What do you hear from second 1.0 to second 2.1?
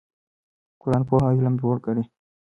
پوهه او علم لوړ ګڼي.